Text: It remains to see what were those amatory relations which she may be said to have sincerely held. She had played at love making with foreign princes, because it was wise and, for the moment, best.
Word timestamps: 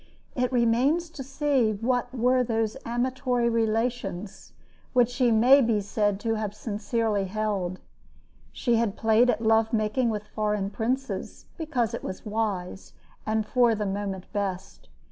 It 0.33 0.51
remains 0.51 1.11
to 1.11 1.21
see 1.23 1.73
what 1.73 2.11
were 2.11 2.43
those 2.43 2.75
amatory 2.87 3.49
relations 3.49 4.51
which 4.93 5.09
she 5.09 5.31
may 5.31 5.61
be 5.61 5.79
said 5.79 6.19
to 6.21 6.33
have 6.33 6.55
sincerely 6.55 7.25
held. 7.25 7.79
She 8.51 8.77
had 8.77 8.97
played 8.97 9.29
at 9.29 9.41
love 9.43 9.71
making 9.71 10.09
with 10.09 10.25
foreign 10.25 10.71
princes, 10.71 11.45
because 11.55 11.93
it 11.93 12.03
was 12.03 12.25
wise 12.25 12.93
and, 13.27 13.45
for 13.45 13.75
the 13.75 13.85
moment, 13.85 14.25
best. 14.33 14.89